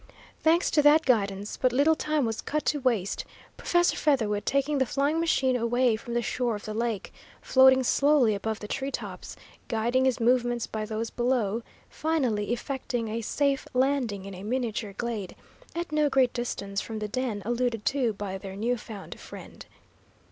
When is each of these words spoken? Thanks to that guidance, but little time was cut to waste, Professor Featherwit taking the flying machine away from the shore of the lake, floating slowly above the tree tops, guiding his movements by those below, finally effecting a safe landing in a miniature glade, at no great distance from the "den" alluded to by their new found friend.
Thanks 0.41 0.71
to 0.71 0.81
that 0.81 1.05
guidance, 1.05 1.57
but 1.57 1.71
little 1.71 1.93
time 1.93 2.25
was 2.25 2.41
cut 2.41 2.65
to 2.65 2.79
waste, 2.79 3.23
Professor 3.55 3.95
Featherwit 3.95 4.47
taking 4.47 4.79
the 4.79 4.85
flying 4.87 5.19
machine 5.19 5.55
away 5.55 5.95
from 5.95 6.15
the 6.15 6.23
shore 6.23 6.55
of 6.55 6.65
the 6.65 6.73
lake, 6.73 7.13
floating 7.39 7.83
slowly 7.83 8.33
above 8.33 8.59
the 8.61 8.67
tree 8.67 8.89
tops, 8.89 9.35
guiding 9.67 10.05
his 10.05 10.19
movements 10.19 10.65
by 10.65 10.85
those 10.85 11.11
below, 11.11 11.61
finally 11.87 12.51
effecting 12.51 13.09
a 13.09 13.21
safe 13.21 13.67
landing 13.75 14.25
in 14.25 14.33
a 14.33 14.41
miniature 14.41 14.93
glade, 14.93 15.35
at 15.75 15.91
no 15.91 16.09
great 16.09 16.33
distance 16.33 16.81
from 16.81 16.97
the 16.97 17.07
"den" 17.07 17.43
alluded 17.45 17.85
to 17.85 18.11
by 18.13 18.39
their 18.39 18.55
new 18.55 18.77
found 18.77 19.19
friend. 19.19 19.67